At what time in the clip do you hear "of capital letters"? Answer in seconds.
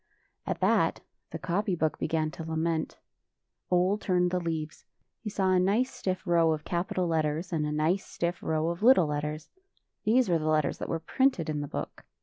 6.53-7.53